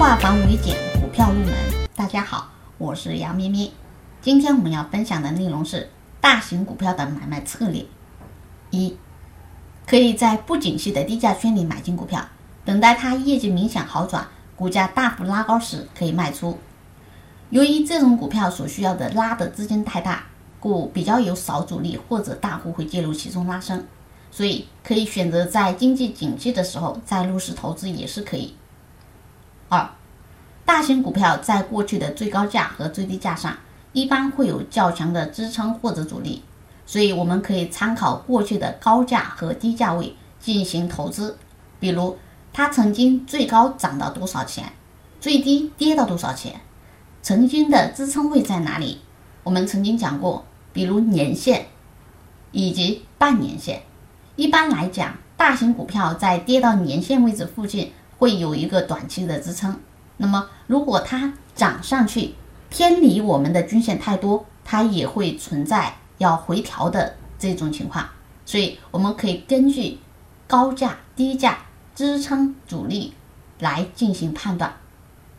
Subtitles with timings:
[0.00, 1.52] 化繁为简，股票入门。
[1.94, 2.48] 大家好，
[2.78, 3.70] 我是杨咩咩。
[4.22, 5.90] 今天我们要分享的内容是
[6.22, 7.84] 大型股票的买卖策略。
[8.70, 8.96] 一，
[9.86, 12.26] 可以在不景气的低价圈里买进股票，
[12.64, 16.58] 等待它业绩明显好转，股价大幅拉高时可以卖出。
[17.50, 20.24] 由于这种股票所需要的拉的资金太大，
[20.58, 23.84] 故比较有少主力或者大户会介入其中拉升，
[24.30, 28.54] 所以可以选择在经济景气的时候再入市投资也是可以。
[29.70, 29.88] 二，
[30.64, 33.56] 大型股票在过去的最高价和最低价上，
[33.92, 36.42] 一般会有较强的支撑或者阻力，
[36.84, 41.38] 所以我们可以参考过去的高价和低价位进行投资。
[41.78, 42.18] 比如，
[42.52, 44.72] 它曾经最高涨到多少钱，
[45.20, 46.60] 最低跌到多少钱，
[47.22, 49.00] 曾经的支撑位在哪里？
[49.44, 51.66] 我们曾经讲过，比如年线
[52.50, 53.82] 以及半年线。
[54.34, 57.92] 一般来讲，大型股票在跌到年线位置附近。
[58.20, 59.80] 会有一个短期的支撑，
[60.18, 62.34] 那么如果它涨上去
[62.68, 68.06] 偏离我们的均线太多，它也会存在要回调的这种情况，
[68.44, 69.98] 所以我们可以根据
[70.46, 71.60] 高价、低价、
[71.94, 73.14] 支撑、阻力
[73.58, 74.70] 来进行判断。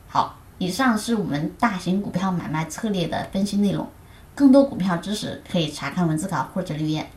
[0.07, 3.87] 好，以上是我们大型股票买卖策略的分析内容，
[4.33, 7.07] 更多股票知识可以查看文字稿或者留言。